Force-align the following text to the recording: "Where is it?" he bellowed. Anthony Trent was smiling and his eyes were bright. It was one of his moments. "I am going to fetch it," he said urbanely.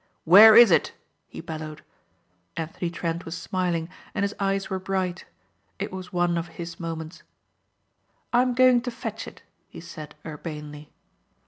"Where 0.23 0.55
is 0.55 0.71
it?" 0.71 0.93
he 1.27 1.41
bellowed. 1.41 1.83
Anthony 2.57 2.89
Trent 2.89 3.23
was 3.23 3.37
smiling 3.37 3.87
and 4.15 4.23
his 4.23 4.33
eyes 4.39 4.67
were 4.67 4.79
bright. 4.79 5.25
It 5.77 5.91
was 5.91 6.11
one 6.11 6.39
of 6.39 6.47
his 6.57 6.79
moments. 6.79 7.21
"I 8.33 8.41
am 8.41 8.55
going 8.55 8.81
to 8.81 8.89
fetch 8.89 9.27
it," 9.27 9.43
he 9.69 9.79
said 9.79 10.15
urbanely. 10.25 10.91